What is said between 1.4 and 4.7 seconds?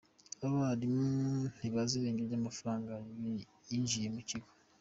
ntibazi irengero ry’amafaranga yinjira mu kigo.